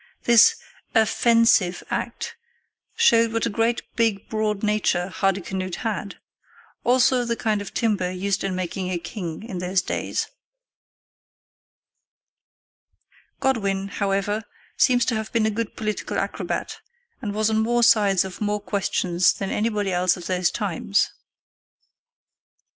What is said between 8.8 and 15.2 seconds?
a king in those days. Godwin, however, seems to